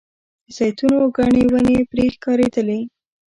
د 0.45 0.47
زیتونو 0.57 0.99
ګڼې 1.17 1.43
ونې 1.51 1.77
پرې 1.91 2.05
ښکارېدلې. 2.15 2.79